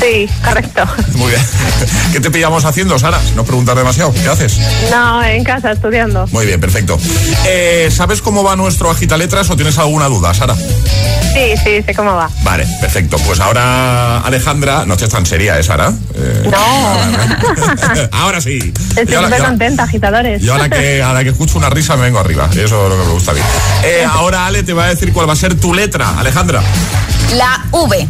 Sí, 0.00 0.28
correcto. 0.44 0.82
Muy 1.14 1.30
bien. 1.30 1.42
¿Qué 2.12 2.20
te 2.20 2.30
pillamos 2.30 2.64
haciendo, 2.64 2.98
Sara? 2.98 3.20
Si 3.20 3.34
no 3.34 3.44
preguntar 3.44 3.76
demasiado, 3.76 4.12
¿qué 4.12 4.28
haces? 4.28 4.58
No, 4.90 5.22
en 5.22 5.44
casa, 5.44 5.72
estudiando. 5.72 6.26
Muy 6.32 6.46
bien, 6.46 6.60
perfecto. 6.60 6.98
Eh, 7.46 7.88
¿Sabes 7.94 8.22
cómo 8.22 8.42
va 8.42 8.56
nuestro 8.56 8.90
Agita 8.90 9.16
Letras 9.16 9.50
o 9.50 9.56
tienes 9.56 9.78
alguna 9.78 10.06
duda, 10.06 10.34
Sara? 10.34 10.56
Sí, 11.32 11.54
sí, 11.62 11.82
sé 11.86 11.94
cómo 11.94 12.14
va. 12.14 12.28
Vale, 12.42 12.66
perfecto. 12.80 13.16
Pues 13.18 13.38
ahora, 13.40 14.18
Alejandra, 14.20 14.84
no 14.84 14.94
estés 14.94 15.10
tan 15.10 15.24
seria, 15.24 15.58
¿eh, 15.58 15.62
Sara? 15.62 15.92
Eh, 16.16 16.50
No, 16.50 18.08
ahora 18.18 18.40
sí. 18.40 18.58
estoy 18.96 19.16
súper 19.24 19.40
contenta, 19.42 19.84
agitadores. 19.84 20.42
Yo 20.42 20.52
ahora 20.54 20.68
que, 20.68 21.02
ahora 21.02 21.22
que 21.22 21.30
escucho 21.30 21.56
una 21.58 21.70
risa 21.70 21.94
me 21.96 22.02
vengo 22.02 22.18
arriba. 22.18 22.48
Eso 22.52 22.62
es 22.64 22.70
lo 22.70 22.90
que 22.90 23.04
me 23.06 23.12
gusta 23.12 23.30
a 23.30 23.34
mí. 23.34 23.40
Eh, 23.84 24.04
ahora 24.12 24.46
Ale 24.46 24.62
te 24.64 24.72
va 24.72 24.84
a 24.84 24.88
decir 24.88 25.12
cuál 25.12 25.28
va 25.28 25.34
a 25.34 25.36
ser 25.36 25.54
tu 25.54 25.72
letra, 25.72 26.18
Alejandra. 26.18 26.62
La 27.36 27.64
V. 27.70 28.08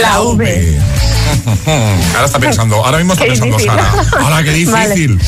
La 0.00 0.20
V. 0.22 0.78
Ahora 2.14 2.26
está 2.26 2.38
pensando, 2.38 2.84
ahora 2.84 2.98
mismo 2.98 3.12
está 3.12 3.24
Qué 3.24 3.30
pensando 3.30 3.56
difícil. 3.56 3.78
Sara. 3.78 4.24
Ahora 4.24 4.42
qué 4.42 4.50
difícil. 4.50 5.20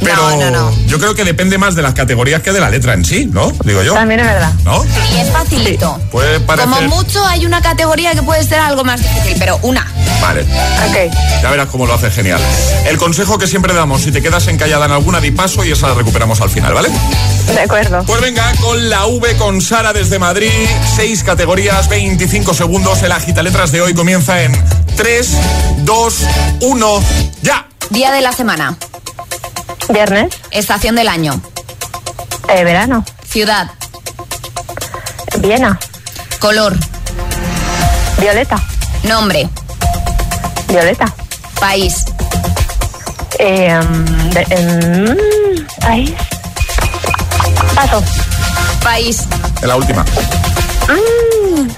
Pero 0.00 0.16
No, 0.30 0.36
no, 0.36 0.50
no. 0.50 0.86
yo 0.86 0.98
creo 0.98 1.14
que 1.14 1.24
depende 1.24 1.58
más 1.58 1.74
de 1.74 1.82
las 1.82 1.94
categorías 1.94 2.42
que 2.42 2.52
de 2.52 2.60
la 2.60 2.70
letra 2.70 2.92
en 2.92 3.04
sí, 3.04 3.26
¿no? 3.32 3.50
Digo 3.64 3.82
yo. 3.82 3.94
También 3.94 4.20
es 4.20 4.26
verdad. 4.26 4.52
¿No? 4.64 4.84
Y 5.14 5.20
es 5.20 5.30
facilito. 5.30 5.98
Puede 6.10 6.40
parecer. 6.40 6.70
Como 6.70 6.88
mucho 6.96 7.24
hay 7.26 7.46
una 7.46 7.62
categoría 7.62 8.12
que 8.14 8.22
puede 8.22 8.44
ser 8.44 8.58
algo 8.58 8.84
más 8.84 9.00
difícil, 9.02 9.36
pero 9.38 9.58
una. 9.62 9.90
Vale. 10.20 10.42
Ok. 10.42 11.14
Ya 11.42 11.50
verás 11.50 11.68
cómo 11.68 11.86
lo 11.86 11.94
hace 11.94 12.10
genial. 12.10 12.40
El 12.86 12.98
consejo 12.98 13.38
que 13.38 13.46
siempre 13.46 13.72
damos, 13.74 14.02
si 14.02 14.12
te 14.12 14.22
quedas 14.22 14.46
encallada 14.48 14.86
en 14.86 14.92
alguna, 14.92 15.20
di 15.20 15.30
paso 15.30 15.64
y 15.64 15.72
esa 15.72 15.88
la 15.88 15.94
recuperamos 15.94 16.40
al 16.40 16.50
final, 16.50 16.74
¿vale? 16.74 16.88
De 17.46 17.60
acuerdo. 17.60 18.02
Pues 18.04 18.20
venga, 18.20 18.52
con 18.60 18.88
la 18.90 19.06
V 19.06 19.36
con 19.36 19.60
Sara 19.60 19.92
desde 19.92 20.18
Madrid, 20.18 20.50
seis 20.96 21.22
categorías, 21.22 21.88
25 21.88 22.54
segundos. 22.54 23.02
El 23.02 23.12
agita 23.12 23.42
letras 23.42 23.72
de 23.72 23.80
hoy 23.82 23.94
comienza 23.94 24.42
en 24.42 24.52
3, 24.96 25.30
2, 25.78 26.14
1, 26.60 27.02
ya. 27.42 27.66
Día 27.90 28.10
de 28.12 28.20
la 28.20 28.32
semana. 28.32 28.76
Viernes, 29.88 30.34
Estación 30.50 30.96
del 30.96 31.08
año. 31.08 31.40
eh, 32.48 32.64
verano, 32.64 33.04
Ciudad. 33.28 33.70
Viena, 35.38 35.78
Color. 36.38 36.76
Violeta, 38.18 38.56
Nombre. 39.04 39.48
Violeta. 40.68 41.12
País. 41.60 42.04
Eh, 43.38 43.78
mm, 43.80 44.30
de- 44.30 44.46
em, 44.50 45.66
país. 45.80 46.12
Paso. 47.74 48.02
País. 48.82 49.24
En 49.62 49.68
la 49.68 49.76
última. 49.76 50.04
Mm, 50.88 51.68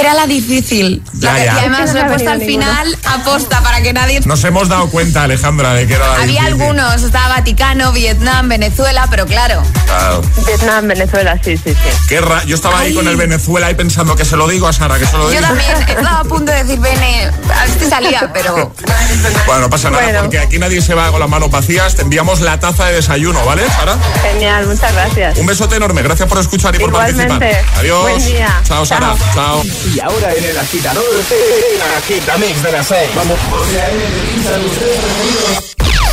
Era 0.00 0.14
la 0.14 0.26
difícil. 0.26 1.02
Ya, 1.14 1.32
La- 1.32 1.38
ya. 1.38 1.44
Y 1.44 1.58
además 1.58 1.80
Es 1.80 1.90
que 1.94 2.00
lo 2.00 2.06
he 2.06 2.08
puesto 2.08 2.30
al 2.30 2.40
final 2.42 2.98
aposta 3.14 3.62
para 3.62 3.82
que 3.82 3.92
nadie... 3.92 4.20
Nos 4.20 4.42
hemos 4.44 4.68
dado 4.68 4.88
cuenta, 4.90 5.22
Alejandra, 5.24 5.74
de 5.74 5.86
que 5.86 5.94
era 5.94 6.06
la 6.06 6.14
Había 6.14 6.26
difícil. 6.42 6.46
algunos, 6.46 7.02
estaba 7.02 7.28
Vaticano, 7.28 7.92
Vietnam, 7.92 8.48
Venezuela, 8.48 9.06
pero 9.10 9.26
claro, 9.26 9.62
Claro. 9.86 10.22
Vietnam, 10.46 10.86
Venezuela, 10.88 11.38
sí, 11.42 11.56
sí, 11.56 11.72
sí. 11.74 11.90
Qué 12.08 12.20
ra- 12.20 12.44
Yo 12.44 12.54
estaba 12.54 12.78
ahí 12.80 12.94
con 12.94 13.08
el 13.08 13.16
Venezuela 13.16 13.70
y 13.70 13.74
pensando 13.74 14.14
que 14.16 14.24
se 14.24 14.36
lo 14.36 14.46
digo 14.48 14.68
a 14.68 14.72
Sara, 14.72 14.98
que 14.98 15.06
se 15.06 15.16
lo 15.16 15.24
yo 15.24 15.30
digo. 15.30 15.42
también 15.42 15.70
estaba 15.88 16.20
a 16.20 16.24
punto 16.24 16.52
de 16.52 16.62
decir 16.64 16.78
Bene, 16.80 17.24
a 17.54 17.64
ver 17.64 17.78
si 17.78 17.88
salía, 17.88 18.30
pero 18.32 18.72
Bueno, 19.46 19.62
no 19.62 19.70
pasa 19.70 19.90
nada, 19.90 20.02
Bueno. 20.04 20.20
porque 20.20 20.38
aquí 20.38 20.58
nadie 20.58 20.80
se 20.80 20.94
va 20.94 21.10
con 21.10 21.18
las 21.20 21.28
manos 21.28 21.50
vacías. 21.50 21.94
Te 21.96 22.02
enviamos 22.02 22.40
la 22.40 22.58
taza 22.60 22.86
de 22.86 22.94
desayuno, 22.94 23.44
¿vale, 23.44 23.62
Sara? 23.70 23.96
Genial, 24.22 24.66
muchas 24.66 24.92
gracias. 24.92 25.38
Un 25.38 25.46
besote 25.46 25.76
enorme, 25.76 26.02
gracias 26.02 26.28
por 26.28 26.38
escuchar 26.38 26.74
y 26.74 26.78
por 26.78 26.88
Igualmente. 26.90 27.26
participar. 27.38 27.78
Adiós. 27.80 28.02
Buen 28.02 28.24
día. 28.24 28.60
Chao, 28.64 28.86
Sara. 28.86 29.14
Chao. 29.34 29.62
Y 29.94 30.00
ahora 30.00 30.32
en 30.34 30.44
el 30.44 30.58
agitador, 30.58 31.04
el 31.30 31.82
agitamix 31.98 32.62
de 32.62 32.72
las 32.72 32.90
6. 33.00 33.14
Vamos. 33.14 33.38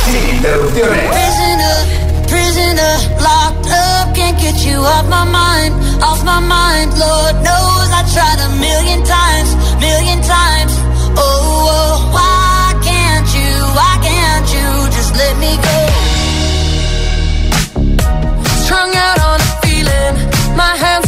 Sin 0.04 0.36
interrupciones. 0.36 1.10
Prisoner, 1.12 1.76
prisoner, 2.26 2.94
locked 3.20 3.68
up, 3.68 4.14
can't 4.14 4.38
get 4.40 4.64
you 4.64 4.78
off 4.78 5.06
my 5.08 5.24
mind, 5.24 5.74
off 6.02 6.24
my 6.24 6.40
mind. 6.40 6.88
Lord 6.98 7.34
knows 7.44 7.88
I 7.92 8.02
tried 8.14 8.40
a 8.40 8.50
million 8.56 9.04
times, 9.04 9.54
million 9.78 10.22
times. 10.22 10.72
Oh, 11.16 11.68
oh, 11.76 12.10
why 12.16 12.72
can't 12.82 13.28
you, 13.38 13.52
why 13.78 13.94
can't 14.08 14.48
you 14.56 14.68
just 14.96 15.12
let 15.14 15.34
me 15.44 15.52
go? 15.68 15.78
Strung 18.64 18.92
out 18.96 19.18
on 19.30 19.38
a 19.40 19.50
feeling, 19.62 20.14
my 20.56 20.74
hands 20.84 21.07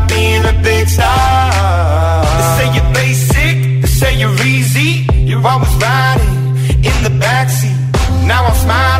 being 0.41 0.55
a 0.55 0.63
big 0.63 0.87
star. 0.87 2.23
They 2.23 2.47
say 2.57 2.75
you're 2.75 2.93
basic, 2.93 3.81
they 3.81 3.87
say 3.87 4.19
you're 4.19 4.41
easy. 4.45 5.05
You're 5.13 5.45
always 5.45 5.73
riding 5.75 6.55
in 6.83 6.95
the 7.03 7.13
backseat. 7.23 7.77
Now 8.25 8.45
I'm 8.45 8.55
smiling 8.55 8.90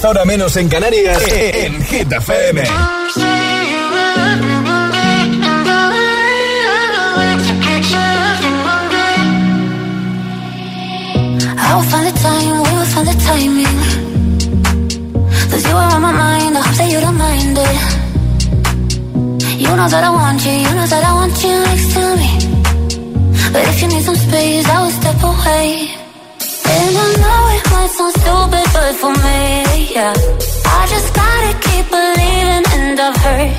10, 0.00 0.04
ahora 0.04 0.24
menos 0.24 0.56
en 0.56 0.68
Canarias, 0.68 1.22
en 1.28 1.82
Hit 1.84 2.12
FM. 2.12 2.62
I 2.62 2.66
will 11.74 11.82
find 11.84 12.06
the 12.06 12.12
time, 12.20 12.62
we 12.62 12.70
will 12.76 12.84
find 12.86 13.08
the 13.08 13.14
timing. 13.26 13.78
Cause 15.50 15.64
you 15.68 15.76
are 15.76 15.94
on 15.94 16.02
my 16.02 16.12
mind, 16.12 16.56
I 16.56 16.60
hope 16.60 16.76
that 16.76 16.90
you 16.90 17.00
don't 17.00 17.18
mind 17.18 17.58
it. 17.58 17.80
You 19.60 19.76
know 19.76 19.88
that 19.88 20.04
I 20.04 20.10
want 20.10 20.44
you, 20.44 20.52
you 20.52 20.74
know 20.74 20.86
that 20.86 21.04
I 21.04 21.12
want 21.14 21.42
you 21.44 21.60
next 21.68 21.92
to 21.94 22.16
me. 22.16 22.30
But 23.52 23.62
if 23.68 23.82
you 23.82 23.88
need 23.88 24.02
some 24.04 24.16
space, 24.16 24.68
I 24.68 24.82
will 24.82 24.90
step 24.90 25.22
away. 25.22 25.89
Might 27.80 27.90
sound 27.96 28.12
stupid, 28.20 28.66
but 28.74 28.94
for 29.00 29.12
me, 29.24 29.94
yeah. 29.96 30.12
I 30.78 30.80
just 30.92 31.08
gotta 31.20 31.52
keep 31.64 31.86
believing, 31.96 32.64
and 32.76 33.00
I've 33.06 33.16
heard. 33.24 33.52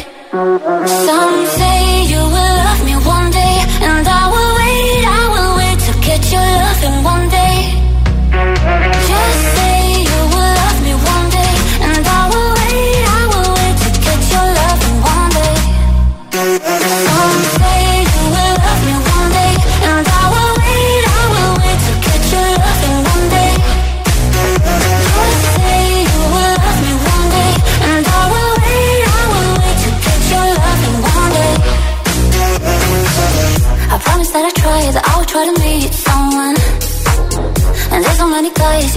Some 1.07 1.37
say 1.57 1.79
you 2.13 2.21
will 2.35 2.55
love 2.65 2.81
me 2.89 2.95
one 3.15 3.29
day, 3.31 3.55
and 3.87 4.05
I 4.21 4.23
will 4.33 4.53
wait, 4.59 5.03
I 5.19 5.23
will 5.33 5.53
wait 5.59 5.77
to 5.87 5.93
get 6.07 6.21
your 6.33 6.47
loving 6.65 6.97
one 7.03 7.29
day. 7.29 7.40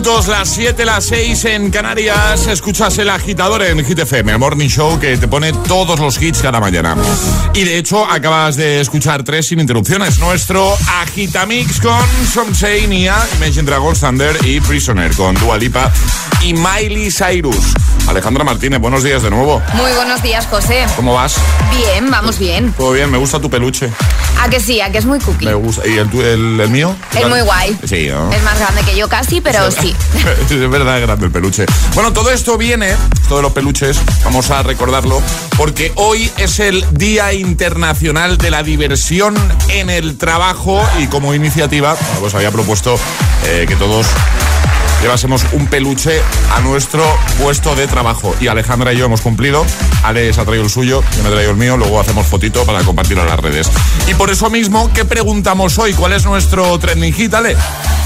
minutos, 0.00 0.28
las 0.28 0.48
7, 0.48 0.84
las 0.86 1.04
6 1.04 1.44
en 1.44 1.70
Canarias. 1.70 2.46
Escuchas 2.46 2.96
el 2.96 3.10
agitador 3.10 3.62
en 3.62 3.84
Hit 3.84 3.98
FM, 3.98 4.32
el 4.32 4.38
morning 4.38 4.68
show 4.68 4.98
que 4.98 5.18
te 5.18 5.28
pone 5.28 5.52
todos 5.52 5.98
los 6.00 6.20
hits 6.22 6.40
cada 6.40 6.58
mañana. 6.58 6.96
Y 7.52 7.64
de 7.64 7.76
hecho, 7.76 8.06
acabas 8.10 8.56
de 8.56 8.80
escuchar 8.80 9.22
tres 9.24 9.48
sin 9.48 9.60
interrupciones. 9.60 10.18
Nuestro 10.18 10.74
agitamix 11.02 11.80
con 11.80 12.00
Somsei, 12.32 12.86
Nia, 12.86 13.16
Imagine 13.36 13.64
Dragons, 13.64 14.00
Thunder 14.00 14.38
y 14.46 14.60
Prisoner 14.60 15.14
con 15.14 15.34
Dua 15.34 15.58
Lipa 15.58 15.92
y 16.40 16.54
Miley 16.54 17.10
Cyrus. 17.10 17.74
Alejandra 18.08 18.42
Martínez, 18.42 18.80
buenos 18.80 19.02
días 19.02 19.22
de 19.22 19.28
nuevo. 19.28 19.62
Muy 19.74 19.92
buenos 19.92 20.22
días, 20.22 20.46
José. 20.46 20.86
¿Cómo 20.96 21.12
vas? 21.12 21.36
Bien, 21.76 22.10
vamos 22.10 22.38
bien. 22.38 22.72
Todo 22.72 22.92
bien, 22.92 23.10
me 23.10 23.18
gusta 23.18 23.38
tu 23.38 23.50
peluche. 23.50 23.90
¿A 24.42 24.48
que 24.48 24.58
sí? 24.58 24.80
¿A 24.80 24.90
que 24.90 24.98
es 24.98 25.04
muy 25.04 25.18
cookie? 25.18 25.44
Me 25.44 25.54
gusta. 25.54 25.86
¿Y 25.86 25.98
el, 25.98 26.08
el- 26.20 26.60
el 26.60 26.70
mío? 26.70 26.96
Es 27.14 27.28
muy 27.28 27.40
guay. 27.42 27.76
Sí, 27.86 28.08
¿no? 28.08 28.32
Es 28.32 28.42
más 28.42 28.58
grande 28.58 28.82
que 28.82 28.96
yo 28.96 29.08
casi, 29.08 29.40
pero 29.40 29.70
sí. 29.70 29.94
es 30.50 30.70
verdad, 30.70 30.96
es 30.98 31.02
grande 31.06 31.26
el 31.26 31.32
peluche. 31.32 31.66
Bueno, 31.94 32.12
todo 32.12 32.30
esto 32.30 32.56
viene, 32.56 32.88
de 32.88 33.42
los 33.42 33.52
peluches, 33.52 34.00
vamos 34.24 34.50
a 34.50 34.62
recordarlo, 34.62 35.22
porque 35.56 35.92
hoy 35.96 36.30
es 36.38 36.58
el 36.58 36.84
Día 36.92 37.32
Internacional 37.34 38.38
de 38.38 38.50
la 38.50 38.62
Diversión 38.62 39.34
en 39.68 39.90
el 39.90 40.16
Trabajo 40.16 40.82
y 40.98 41.06
como 41.06 41.34
iniciativa, 41.34 41.94
bueno, 41.94 42.20
pues 42.20 42.34
había 42.34 42.50
propuesto 42.50 42.98
eh, 43.46 43.66
que 43.68 43.76
todos 43.76 44.06
llevásemos 45.02 45.44
un 45.52 45.66
peluche 45.66 46.20
a 46.54 46.60
nuestro 46.60 47.04
puesto 47.40 47.74
de 47.74 47.86
trabajo. 47.86 48.34
Y 48.40 48.48
Alejandra 48.48 48.92
y 48.92 48.98
yo 48.98 49.06
hemos 49.06 49.20
cumplido. 49.20 49.64
Ale 50.02 50.32
se 50.32 50.40
ha 50.40 50.44
traído 50.44 50.64
el 50.64 50.70
suyo, 50.70 51.02
yo 51.16 51.22
me 51.22 51.28
he 51.28 51.32
traído 51.32 51.50
el 51.50 51.56
mío, 51.56 51.76
luego 51.76 52.00
hacemos 52.00 52.26
fotito 52.26 52.64
para 52.64 52.82
compartirlo 52.82 53.22
en 53.22 53.28
las 53.28 53.40
redes. 53.40 53.70
Y 54.08 54.14
por 54.14 54.30
eso 54.30 54.50
mismo, 54.50 54.90
¿qué 54.92 55.04
preguntamos 55.04 55.78
hoy? 55.78 55.94
¿Cuál 55.94 56.12
es 56.12 56.24
nuestro 56.24 56.78
trending 56.78 57.12
hit, 57.12 57.34
Ale? 57.34 57.56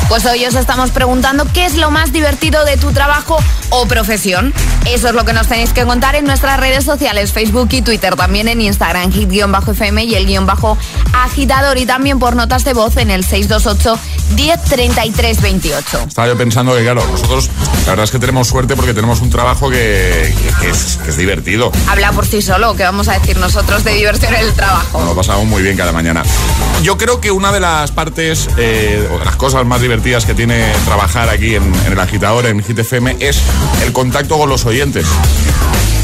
Pues 0.08 0.26
hoy 0.26 0.44
os 0.44 0.54
estamos 0.54 0.90
preguntando 0.90 1.46
qué 1.52 1.64
es 1.64 1.76
lo 1.76 1.90
más 1.90 2.12
divertido 2.12 2.64
de 2.64 2.76
tu 2.76 2.92
trabajo 2.92 3.38
o 3.70 3.86
profesión. 3.86 4.52
Eso 4.86 5.08
es 5.08 5.14
lo 5.14 5.24
que 5.24 5.32
nos 5.32 5.48
tenéis 5.48 5.72
que 5.72 5.84
contar 5.84 6.14
en 6.14 6.26
nuestras 6.26 6.60
redes 6.60 6.84
sociales, 6.84 7.32
Facebook 7.32 7.68
y 7.72 7.80
Twitter, 7.80 8.14
también 8.14 8.48
en 8.48 8.60
Instagram, 8.60 9.10
hit-fm 9.10 10.04
y 10.04 10.14
el 10.14 10.26
guion 10.26 10.46
bajo 10.46 10.76
agitador 11.14 11.78
y 11.78 11.86
también 11.86 12.18
por 12.18 12.36
notas 12.36 12.64
de 12.64 12.74
voz 12.74 12.96
en 12.98 13.10
el 13.10 13.24
628 13.24 13.98
1033 14.36 15.40
28. 15.40 16.04
Estaba 16.06 16.28
yo 16.28 16.36
pensando 16.36 16.74
que, 16.74 16.83
claro, 16.84 17.04
nosotros 17.10 17.50
la 17.84 17.90
verdad 17.90 18.04
es 18.04 18.10
que 18.10 18.18
tenemos 18.18 18.46
suerte 18.48 18.76
porque 18.76 18.94
tenemos 18.94 19.20
un 19.20 19.30
trabajo 19.30 19.68
que, 19.70 20.34
que- 20.42 20.54
que 20.60 20.70
es, 20.70 20.98
que 21.02 21.10
es 21.10 21.16
divertido. 21.16 21.72
Habla 21.88 22.12
por 22.12 22.26
sí 22.26 22.40
solo, 22.42 22.74
¿qué 22.76 22.82
vamos 22.84 23.08
a 23.08 23.18
decir 23.18 23.36
nosotros 23.38 23.82
de 23.84 23.92
diversión 23.94 24.34
en 24.34 24.40
el 24.44 24.52
trabajo? 24.54 24.98
Nos 25.00 25.08
lo 25.08 25.14
pasamos 25.16 25.44
muy 25.46 25.62
bien 25.62 25.76
cada 25.76 25.92
mañana. 25.92 26.22
Yo 26.82 26.96
creo 26.96 27.20
que 27.20 27.30
una 27.30 27.50
de 27.52 27.60
las 27.60 27.90
partes 27.90 28.48
eh, 28.56 29.08
o 29.12 29.18
de 29.18 29.24
las 29.24 29.36
cosas 29.36 29.64
más 29.66 29.80
divertidas 29.80 30.24
que 30.24 30.34
tiene 30.34 30.72
trabajar 30.84 31.28
aquí 31.28 31.54
en, 31.56 31.64
en 31.86 31.92
el 31.92 32.00
agitador, 32.00 32.46
en 32.46 32.62
Hit 32.62 32.78
FM, 32.78 33.16
es 33.20 33.40
el 33.84 33.92
contacto 33.92 34.38
con 34.38 34.48
los 34.48 34.64
oyentes. 34.64 35.06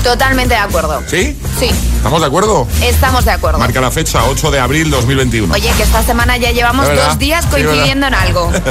Totalmente 0.02 0.54
de 0.54 0.60
acuerdo. 0.60 1.02
¿Sí? 1.06 1.36
Sí, 1.58 1.70
¿Estamos 1.96 2.20
de 2.20 2.26
acuerdo? 2.26 2.66
estamos 2.82 3.24
de 3.24 3.32
acuerdo. 3.32 3.58
Marca 3.58 3.80
la 3.80 3.90
fecha, 3.90 4.24
8 4.24 4.50
de 4.50 4.58
abril 4.58 4.90
2021. 4.90 5.52
Oye, 5.52 5.70
que 5.76 5.82
esta 5.82 6.02
semana 6.02 6.36
ya 6.38 6.50
llevamos 6.52 6.86
dos 6.88 7.18
días 7.18 7.44
Sí, 7.44 7.50
coincidiendo 7.50 8.06
en 8.06 8.14
algo. 8.14 8.50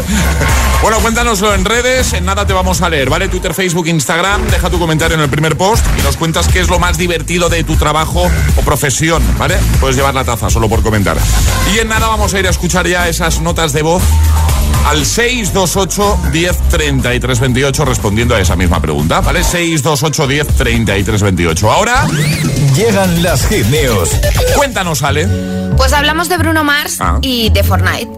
Bueno, 0.81 0.97
cuéntanoslo 1.01 1.53
en 1.53 1.65
redes, 1.65 2.13
en 2.13 2.23
nada 2.23 2.47
te 2.47 2.53
vamos 2.53 2.81
a 2.81 2.89
leer, 2.89 3.09
¿vale? 3.09 3.27
Twitter, 3.27 3.53
Facebook, 3.53 3.87
Instagram, 3.87 4.47
deja 4.47 4.69
tu 4.69 4.79
comentario 4.79 5.15
en 5.15 5.21
el 5.21 5.29
primer 5.29 5.57
post 5.57 5.85
y 5.99 6.01
nos 6.03 6.15
cuentas 6.15 6.47
qué 6.47 6.61
es 6.61 6.69
lo 6.69 6.79
más 6.79 6.97
divertido 6.97 7.49
de 7.49 7.65
tu 7.65 7.75
trabajo 7.75 8.31
o 8.55 8.61
profesión, 8.61 9.21
¿vale? 9.37 9.57
Puedes 9.81 9.97
llevar 9.97 10.13
la 10.13 10.23
taza 10.23 10.49
solo 10.49 10.69
por 10.69 10.81
comentar. 10.81 11.17
Y 11.75 11.79
en 11.79 11.89
nada 11.89 12.07
vamos 12.07 12.33
a 12.33 12.39
ir 12.39 12.47
a 12.47 12.49
escuchar 12.49 12.87
ya 12.87 13.09
esas 13.09 13.41
notas 13.41 13.73
de 13.73 13.81
voz 13.81 14.01
al 14.85 15.05
628 15.05 16.19
10 16.31 16.57
33 16.69 17.39
28 17.39 17.85
respondiendo 17.85 18.35
a 18.35 18.39
esa 18.41 18.55
misma 18.55 18.81
pregunta, 18.81 19.21
¿vale? 19.21 19.43
628 19.43 20.27
10 20.27 20.47
33 20.47 21.21
28. 21.21 21.71
Ahora 21.71 22.07
llegan 22.75 23.21
las 23.21 23.45
hit 23.47 23.65
news. 23.67 24.09
Cuéntanos, 24.55 25.03
Ale. 25.03 25.27
Pues 25.77 25.93
hablamos 25.93 26.27
de 26.29 26.37
Bruno 26.37 26.63
Mars 26.63 26.97
Ah. 26.99 27.19
y 27.21 27.49
de 27.51 27.63
Fortnite. 27.63 28.09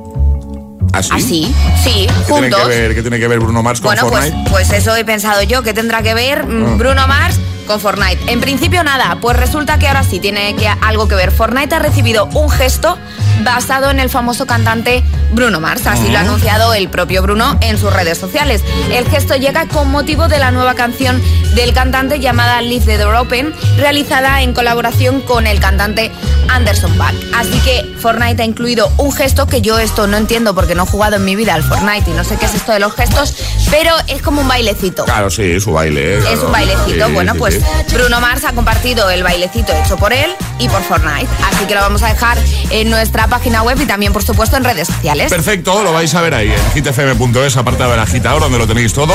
¿Así? 0.93 1.09
Así, 1.13 1.55
sí, 1.83 1.91
¿Qué 2.07 2.33
tiene, 2.33 2.49
que 2.49 2.53
juntos. 2.53 2.67
ver, 2.67 2.95
¿Qué 2.95 3.01
tiene 3.01 3.19
que 3.19 3.27
ver 3.27 3.39
Bruno 3.39 3.63
Mars 3.63 3.79
con 3.79 3.89
Bueno, 3.89 4.09
pues, 4.09 4.25
Fortnite? 4.25 4.49
pues 4.49 4.71
eso 4.71 4.93
he 4.95 5.05
pensado 5.05 5.41
yo, 5.43 5.61
que 5.63 5.73
tendrá 5.73 6.01
que 6.01 6.13
ver 6.13 6.45
mm, 6.45 6.65
Ah. 6.65 6.75
Bruno 6.77 7.07
Mars 7.07 7.39
con 7.65 7.79
Fortnite. 7.79 8.19
En 8.31 8.41
principio 8.41 8.83
nada, 8.83 9.17
pues 9.21 9.37
resulta 9.37 9.79
que 9.79 9.87
ahora 9.87 10.03
sí 10.03 10.19
tiene 10.19 10.53
que, 10.55 10.67
algo 10.67 11.07
que 11.07 11.15
ver. 11.15 11.31
Fortnite 11.31 11.75
ha 11.75 11.79
recibido 11.79 12.25
un 12.33 12.49
gesto 12.49 12.97
basado 13.43 13.89
en 13.89 13.99
el 13.99 14.09
famoso 14.09 14.45
cantante 14.45 15.03
Bruno 15.31 15.59
Mars, 15.59 15.87
así 15.87 16.09
lo 16.09 16.17
ha 16.17 16.21
anunciado 16.21 16.73
el 16.73 16.89
propio 16.89 17.21
Bruno 17.21 17.57
en 17.61 17.77
sus 17.77 17.93
redes 17.93 18.17
sociales. 18.17 18.63
El 18.91 19.07
gesto 19.07 19.35
llega 19.35 19.67
con 19.67 19.89
motivo 19.89 20.27
de 20.27 20.39
la 20.39 20.51
nueva 20.51 20.75
canción 20.75 21.21
del 21.55 21.73
cantante 21.73 22.19
llamada 22.19 22.61
Leave 22.61 22.85
the 22.85 22.97
Door 22.97 23.15
Open, 23.15 23.53
realizada 23.77 24.41
en 24.41 24.53
colaboración 24.53 25.21
con 25.21 25.47
el 25.47 25.59
cantante 25.59 26.11
Anderson 26.49 26.93
Paak. 26.97 27.15
Así 27.33 27.57
que 27.59 27.95
Fortnite 27.99 28.41
ha 28.41 28.45
incluido 28.45 28.91
un 28.97 29.11
gesto 29.11 29.47
que 29.47 29.61
yo 29.61 29.79
esto 29.79 30.07
no 30.07 30.17
entiendo 30.17 30.53
porque 30.53 30.75
no 30.75 30.83
he 30.83 30.87
jugado 30.87 31.15
en 31.15 31.25
mi 31.25 31.35
vida 31.35 31.53
al 31.53 31.63
Fortnite 31.63 32.11
y 32.11 32.13
no 32.13 32.23
sé 32.23 32.37
qué 32.37 32.45
es 32.45 32.55
esto 32.55 32.71
de 32.71 32.79
los 32.79 32.93
gestos, 32.93 33.35
pero 33.69 33.93
es 34.07 34.21
como 34.21 34.41
un 34.41 34.47
bailecito. 34.47 35.05
Claro, 35.05 35.29
sí, 35.29 35.59
su 35.59 35.71
baile. 35.71 36.17
¿eh? 36.17 36.23
Es 36.31 36.39
un 36.39 36.51
bailecito. 36.51 37.07
Sí, 37.07 37.13
bueno, 37.13 37.33
sí, 37.33 37.39
pues 37.39 37.55
sí. 37.55 37.95
Bruno 37.95 38.19
Mars 38.19 38.43
ha 38.45 38.53
compartido 38.53 39.09
el 39.09 39.23
bailecito 39.23 39.73
hecho 39.73 39.97
por 39.97 40.13
él 40.13 40.31
y 40.59 40.67
por 40.67 40.81
Fortnite. 40.83 41.27
Así 41.45 41.65
que 41.65 41.75
lo 41.75 41.81
vamos 41.81 42.03
a 42.03 42.07
dejar 42.07 42.37
en 42.69 42.89
nuestra 42.89 43.27
página 43.31 43.63
web 43.63 43.79
y 43.81 43.85
también, 43.85 44.11
por 44.11 44.23
supuesto, 44.23 44.57
en 44.57 44.65
redes 44.65 44.89
sociales. 44.89 45.31
Perfecto, 45.31 45.81
lo 45.83 45.93
vais 45.93 46.13
a 46.13 46.21
ver 46.21 46.35
ahí 46.35 46.51
en 46.51 46.71
hitfm.es, 46.73 47.55
apartado 47.55 47.91
del 47.91 48.01
agitador, 48.01 48.41
donde 48.41 48.59
lo 48.59 48.67
tenéis 48.67 48.91
todo. 48.93 49.13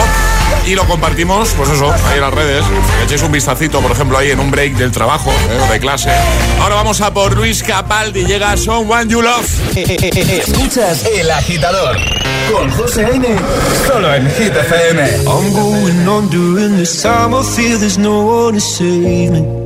Y 0.66 0.74
lo 0.74 0.86
compartimos, 0.86 1.50
pues 1.50 1.68
eso, 1.68 1.92
ahí 1.92 2.14
en 2.14 2.22
las 2.22 2.32
redes. 2.32 2.64
Le 2.98 3.04
echéis 3.04 3.22
un 3.22 3.30
vistacito, 3.30 3.80
por 3.80 3.92
ejemplo, 3.92 4.16
ahí 4.16 4.30
en 4.30 4.40
un 4.40 4.50
break 4.50 4.72
del 4.72 4.90
trabajo, 4.90 5.30
¿eh? 5.30 5.60
o 5.62 5.70
de 5.70 5.78
clase. 5.78 6.10
Ahora 6.60 6.76
vamos 6.76 7.00
a 7.02 7.12
por 7.12 7.36
Luis 7.36 7.62
Capaldi, 7.62 8.24
llega 8.24 8.56
Someone 8.56 9.08
You 9.08 9.20
Love. 9.20 9.76
Escuchas 9.76 11.04
El 11.04 11.30
Agitador 11.30 11.98
con 12.50 12.70
José 12.70 13.04
A.M. 13.04 13.26
Solo 13.86 14.14
en 14.14 14.30
Hit 14.30 14.56
FM. 14.56 15.02
I'm 15.26 15.52
going 15.52 16.08
under, 16.08 16.64
and 16.64 16.78
this 16.78 17.02
time 17.02 17.34
I 17.34 17.42
feel 17.42 17.78
there's 17.78 17.98
no 17.98 18.24
one 18.24 18.54
to 18.54 18.60
save 18.60 19.30
me. 19.30 19.65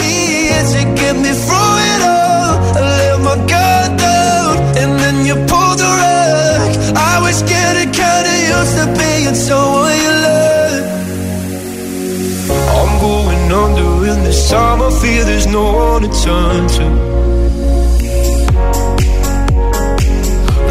used 8.61 8.77
to 8.77 8.85
being 8.99 9.35
someone 9.35 9.97
you 10.05 10.13
love. 10.25 10.85
I'm 12.77 12.91
going 13.07 13.51
under, 13.61 13.91
and 14.11 14.21
this 14.25 14.49
time 14.49 14.81
I 14.81 14.89
fear 15.01 15.23
there's 15.29 15.47
no 15.47 15.63
one 15.73 16.01
to 16.03 16.09
turn 16.23 16.61
to. 16.75 16.85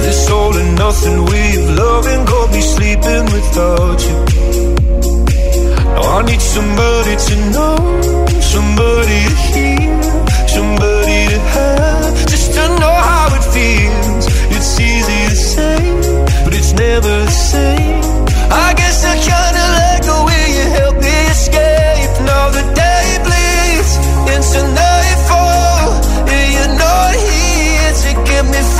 This 0.05 0.30
all 0.30 0.57
and 0.62 0.72
nothing 0.76 1.16
of 1.18 1.64
loving 1.82 2.22
got 2.32 2.47
me 2.55 2.61
sleeping 2.74 3.24
without 3.34 4.01
you. 4.09 4.18
Now 5.95 6.18
I 6.18 6.22
need 6.30 6.43
somebody 6.57 7.14
to 7.26 7.34
know, 7.55 7.76
somebody 8.55 9.18
to 9.30 9.36
hear, 9.51 10.03
somebody 10.57 11.18
to 11.32 11.41
have, 11.55 12.14
just 12.32 12.49
to 12.57 12.64
know 12.80 12.97
how 13.11 13.26
it 13.38 13.45
feels. 13.55 14.24
It's 14.57 14.72
easy 14.80 15.20
to 15.32 15.36
say, 15.53 16.30
but 16.51 16.59
it's 16.59 16.72
never 16.72 17.24
the 17.24 17.30
same. 17.30 18.03
I 18.51 18.74
guess 18.74 19.05
I 19.05 19.14
kinda 19.30 19.64
like 19.78 20.03
the 20.11 20.18
way 20.28 20.44
you 20.57 20.66
help 20.78 20.96
me 21.07 21.14
escape. 21.34 22.12
Now 22.26 22.51
the 22.57 22.64
day 22.82 23.07
bleeds 23.24 23.92
into 24.34 24.61
nightfall, 24.80 25.88
and 26.34 26.46
you're 26.55 26.74
not 26.86 27.12
here 27.28 27.92
to 28.03 28.11
get 28.28 28.44
me 28.53 28.61
through 28.72 28.80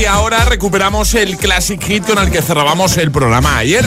Y 0.00 0.04
ahora 0.04 0.44
recuperamos 0.44 1.14
el 1.14 1.36
classic 1.36 1.82
hit 1.82 2.06
con 2.06 2.18
el 2.18 2.30
que 2.30 2.42
cerrábamos 2.42 2.96
el 2.98 3.10
programa 3.10 3.56
ayer. 3.58 3.84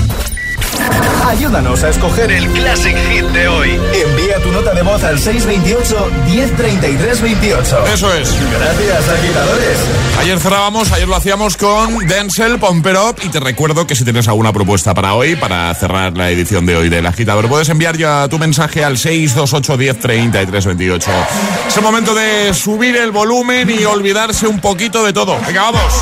Ayúdanos 1.28 1.84
a 1.84 1.90
escoger 1.90 2.32
el 2.32 2.48
Classic 2.52 2.96
Hit 3.10 3.26
de 3.26 3.50
hoy. 3.50 3.78
Envía 3.94 4.42
tu 4.42 4.50
nota 4.50 4.74
de 4.74 4.82
voz 4.82 5.04
al 5.04 5.20
628-103328. 5.20 7.84
Eso 7.94 8.14
es. 8.14 8.34
Gracias, 8.50 9.10
agitadores. 9.10 9.78
Ayer 10.22 10.40
cerrábamos, 10.40 10.90
ayer 10.94 11.06
lo 11.06 11.18
hacíamos 11.18 11.58
con 11.58 11.98
Denzel 12.08 12.60
Pomperop. 12.60 13.20
Y 13.26 13.30
te 13.30 13.42
recuerdo 13.42 13.86
que 13.86 13.94
si 13.94 14.06
tienes 14.06 14.30
alguna 14.30 14.54
propuesta 14.54 14.94
para 14.94 15.16
hoy, 15.16 15.36
para 15.36 15.76
cerrar 15.76 16.16
la 16.16 16.30
edición 16.30 16.66
de 16.66 16.78
hoy 16.78 16.88
del 16.88 17.06
agitador, 17.06 17.50
puedes 17.50 17.68
enviar 17.68 17.98
ya 17.98 18.30
tu 18.30 18.40
mensaje 18.40 18.86
al 18.86 18.96
628-103328. 18.96 21.10
Es 21.68 21.76
el 21.76 21.84
momento 21.84 22.16
de 22.16 22.54
subir 22.54 22.96
el 22.96 23.12
volumen 23.12 23.70
y 23.70 23.84
olvidarse 23.84 24.48
un 24.48 24.62
poquito 24.62 25.04
de 25.04 25.12
todo. 25.12 25.38
Venga, 25.46 25.72
vamos. 25.72 25.94